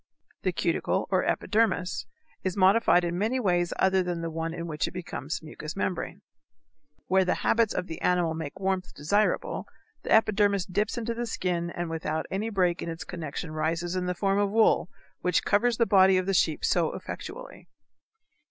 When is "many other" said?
3.19-3.43